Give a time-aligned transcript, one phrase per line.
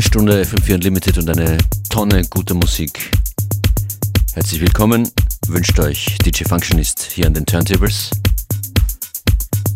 [0.00, 1.58] Eine Stunde FM4 Unlimited und eine
[1.90, 3.10] Tonne guter Musik.
[4.32, 5.06] Herzlich willkommen,
[5.46, 8.08] wünscht euch DJ Functionist hier an den Turntables.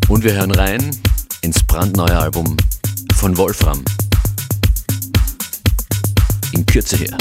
[0.08, 0.96] Und wir hören rein
[1.42, 2.56] ins brandneue Album
[3.14, 3.84] von Wolfram.
[6.52, 7.18] In Kürze her.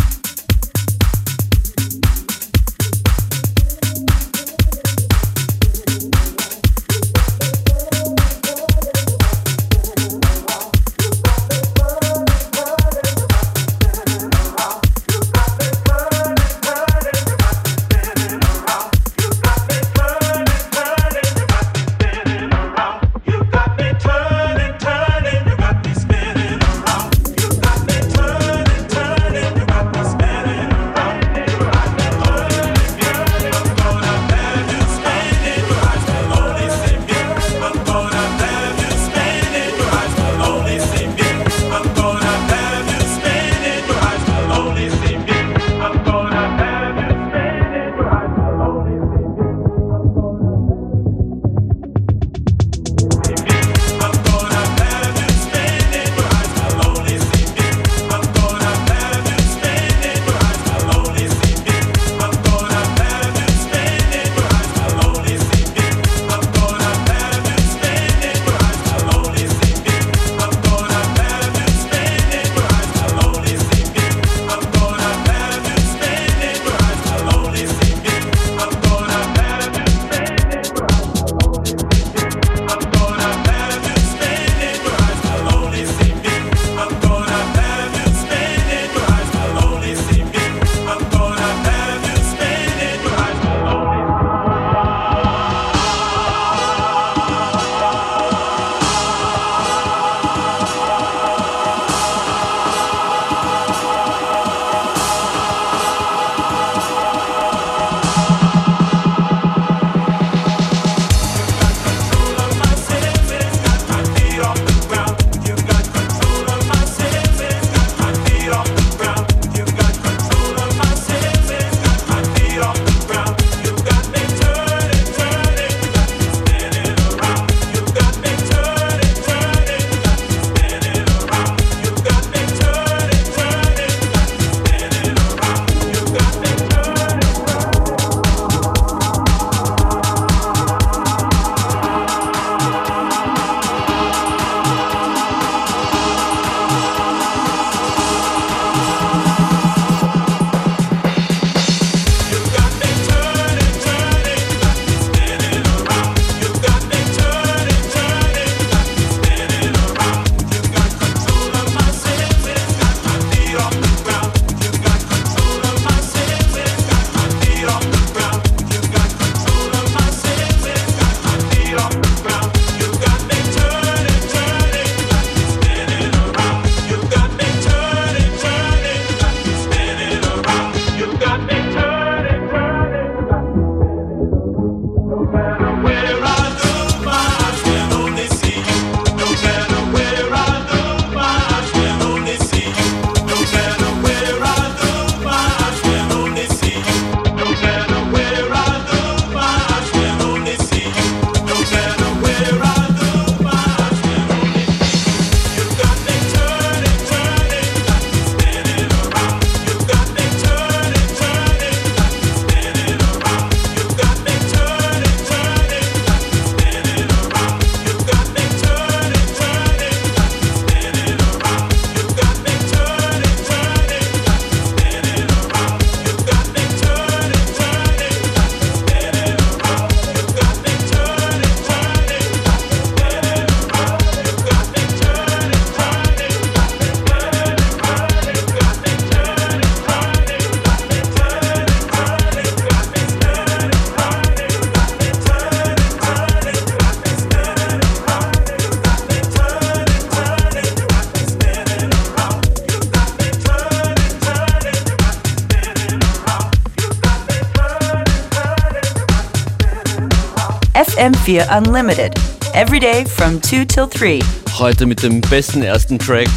[261.25, 262.14] via Unlimited.
[262.54, 264.20] Every day from 2 till 3.
[264.60, 266.28] Heute mit dem besten ersten Track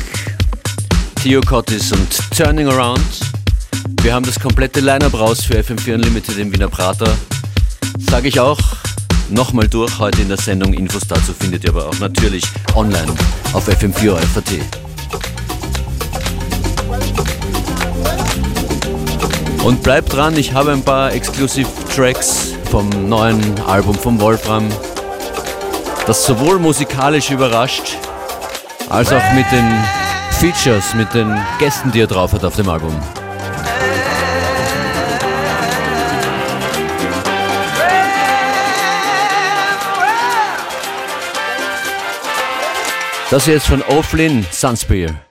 [1.21, 3.00] Theo Cottis und Turning Around.
[4.03, 7.17] Wir haben das komplette Line-Up raus für FM4 Unlimited im Wiener Prater.
[7.99, 8.61] Sage ich auch
[9.29, 10.73] nochmal durch heute in der Sendung.
[10.73, 12.44] Infos dazu findet ihr aber auch natürlich
[12.77, 13.12] online
[13.55, 14.17] auf FM4
[19.65, 24.69] Und bleibt dran, ich habe ein paar Exclusive Tracks vom neuen Album von Wolfram,
[26.07, 27.97] das sowohl musikalisch überrascht,
[28.89, 29.67] als auch mit den
[30.33, 32.95] Features, mit den Gästen, die er drauf hat auf dem Album.
[43.31, 45.25] Das hier jetzt von O'Flynn Sunspear.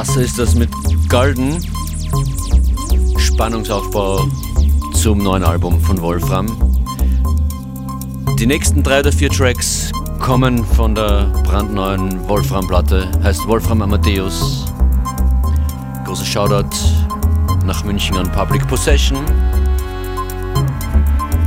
[0.00, 0.70] Sasse ist das mit
[1.10, 1.62] Golden.
[3.18, 4.26] Spannungsaufbau
[4.94, 6.46] zum neuen Album von Wolfram.
[8.38, 14.64] Die nächsten drei oder vier Tracks kommen von der brandneuen Wolfram-Platte, heißt Wolfram Amadeus.
[16.06, 16.74] Großer Shoutout
[17.66, 19.18] nach München an Public Possession,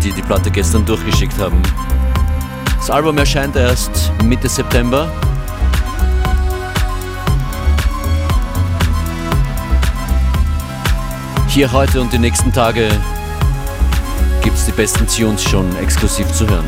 [0.03, 1.59] die die Platte gestern durchgeschickt haben.
[2.77, 5.11] Das Album erscheint erst Mitte September.
[11.53, 12.89] Hier heute und die nächsten Tage
[14.41, 16.65] gibt es die besten Tunes schon exklusiv zu hören.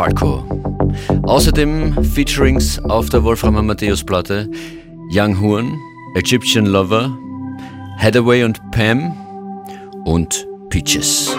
[0.00, 0.42] Falco.
[1.24, 4.48] Außerdem Featurings auf der Wolfram Amadeus Platte
[5.12, 5.78] Young Horn,
[6.14, 7.14] Egyptian Lover,
[7.98, 9.14] Hathaway und Pam
[10.06, 11.36] und Peaches.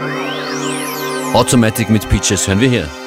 [1.34, 3.01] Automatic mit Peaches hören wir hier.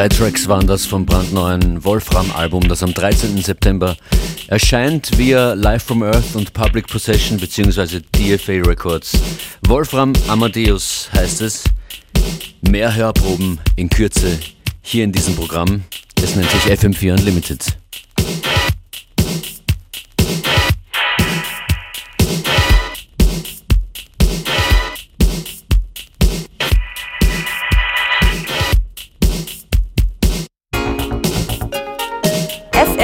[0.00, 3.36] Drei Tracks waren das vom brandneuen Wolfram-Album, das am 13.
[3.42, 3.98] September
[4.48, 8.00] erscheint via Live from Earth und Public Possession bzw.
[8.10, 9.12] DFA Records.
[9.66, 11.64] Wolfram Amadeus heißt es.
[12.62, 14.38] Mehr Hörproben in Kürze
[14.80, 15.84] hier in diesem Programm.
[16.22, 17.66] Es nennt sich FM4 Unlimited.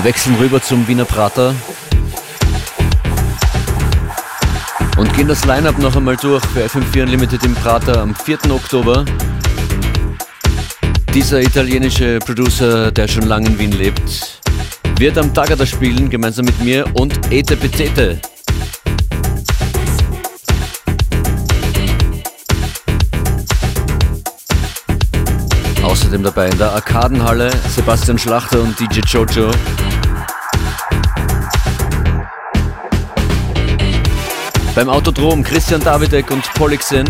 [0.00, 1.54] Wir wechseln rüber zum Wiener Prater
[4.96, 8.50] und gehen das Line-Up noch einmal durch für FM4 Unlimited im Prater am 4.
[8.50, 9.04] Oktober.
[11.12, 14.40] Dieser italienische Producer, der schon lange in Wien lebt,
[14.96, 18.18] wird am Tagada spielen, gemeinsam mit mir und Ete Petete.
[26.10, 29.48] Außerdem dabei in der Arkadenhalle, Sebastian Schlachter und DJ Jojo.
[34.74, 37.06] Beim Autodrom Christian Davidek und Polixen.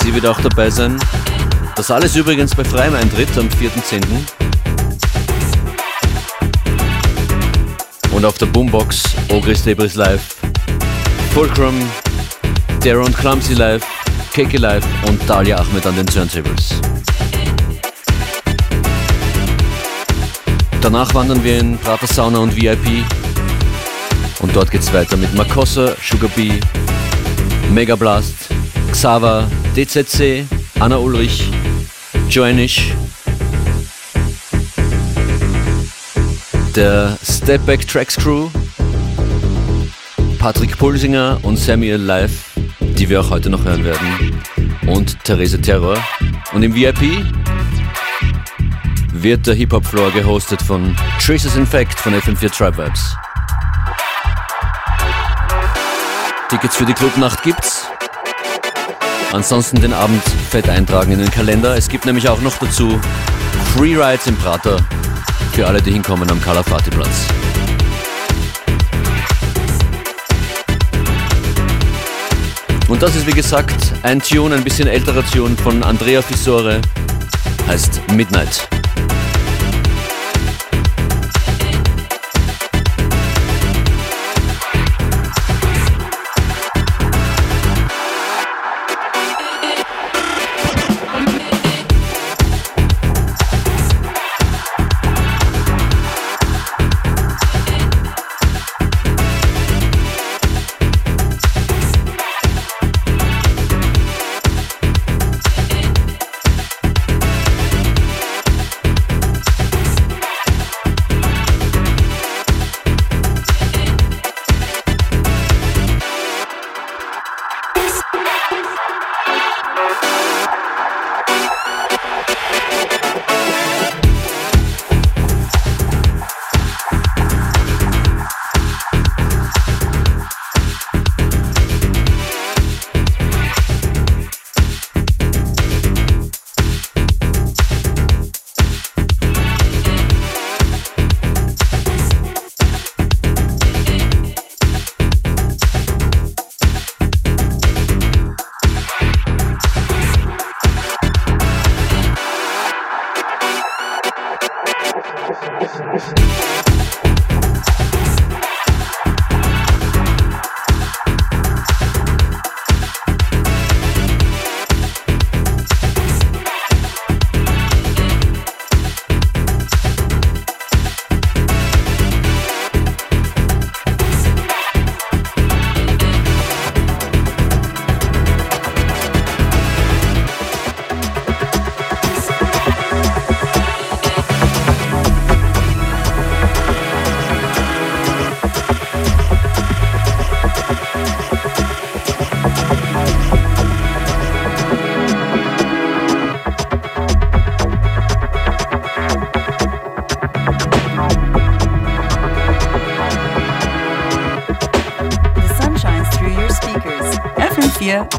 [0.00, 0.98] Sie wird auch dabei sein.
[1.76, 4.02] Das alles übrigens bei freiem Eintritt am 4.10.
[8.10, 10.38] Und auf der Boombox Ogris Debris Live,
[11.32, 11.80] Fulcrum,
[12.80, 13.86] Darren Clumsy Live,
[14.32, 16.80] Keke Live und Dalia Ahmed an den Turntables.
[20.84, 23.06] Danach wandern wir in Prater Sauna und VIP
[24.40, 26.60] und dort geht's weiter mit Makossa, Sugar Bee,
[27.70, 28.34] Mega Blast,
[28.92, 30.44] Xava, DZC,
[30.80, 31.48] Anna Ulrich,
[32.28, 32.92] Joannish,
[36.76, 38.50] der Stepback Tracks Crew,
[40.38, 44.38] Patrick Pulsinger und Samuel Live, die wir auch heute noch hören werden,
[44.86, 45.96] und Therese Terror.
[46.52, 47.24] Und im VIP
[49.24, 53.16] wird der Hip-Hop-Floor gehostet von Traces Infect von FM4 Tribe Vibes.
[56.50, 57.86] Tickets für die Clubnacht gibt's.
[59.32, 61.74] Ansonsten den Abend fett eintragen in den Kalender.
[61.74, 63.00] Es gibt nämlich auch noch dazu
[63.74, 64.76] Free Rides im Prater
[65.52, 67.26] für alle, die hinkommen am Kalafati-Platz.
[72.88, 76.82] Und das ist wie gesagt ein Tune, ein bisschen älterer Tune von Andrea Fissore,
[77.66, 78.68] heißt Midnight.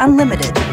[0.02, 0.65] Unlimited.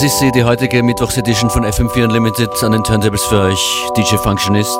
[0.00, 3.60] Das ist sie, die heutige Mittwochsedition von FM4 Unlimited an den Turntables für euch,
[3.98, 4.78] DJ Functionist.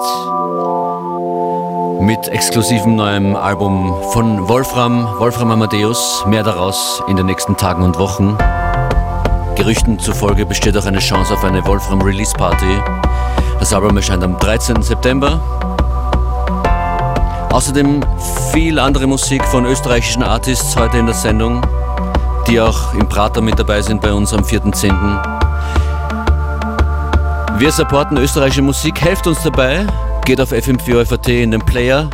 [2.00, 6.24] Mit exklusivem neuem Album von Wolfram, Wolfram Amadeus.
[6.26, 8.34] Mehr daraus in den nächsten Tagen und Wochen.
[9.56, 12.80] Gerüchten zufolge besteht auch eine Chance auf eine Wolfram Release Party.
[13.58, 14.80] Das Album erscheint am 13.
[14.80, 15.38] September.
[17.52, 18.00] Außerdem
[18.52, 21.60] viel andere Musik von österreichischen Artists heute in der Sendung
[22.50, 24.90] die auch im Prater mit dabei sind bei uns am 4.10.
[27.58, 29.86] Wir supporten österreichische Musik, helft uns dabei,
[30.24, 32.10] geht auf FM4FAT in den Player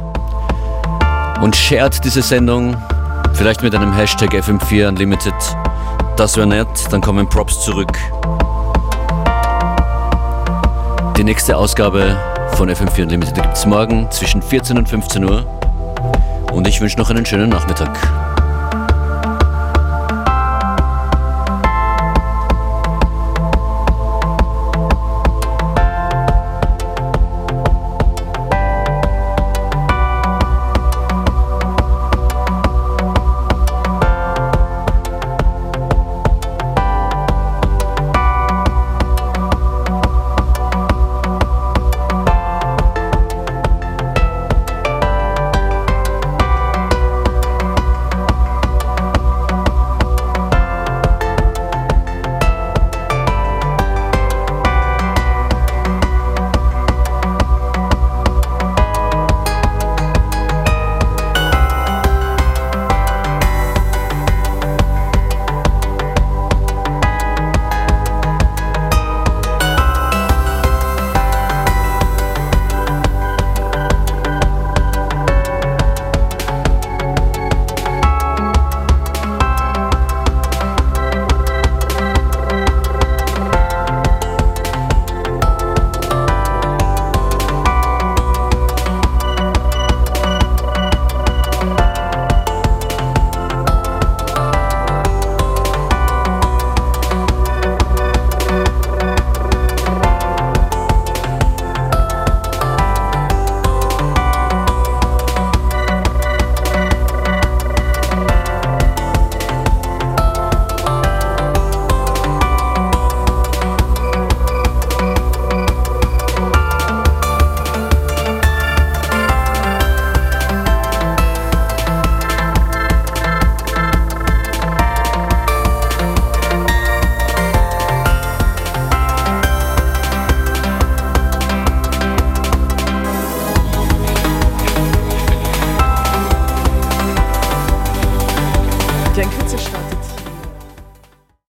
[1.41, 2.77] und shared diese Sendung,
[3.33, 5.35] vielleicht mit einem Hashtag FM4 Unlimited.
[6.17, 7.97] Das wäre nett, dann kommen Props zurück.
[11.17, 12.15] Die nächste Ausgabe
[12.53, 15.47] von FM4 Unlimited gibt es morgen zwischen 14 und 15 Uhr.
[16.53, 18.26] Und ich wünsche noch einen schönen Nachmittag.